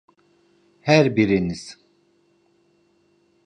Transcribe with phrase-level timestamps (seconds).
[0.79, 1.77] Her biriniz.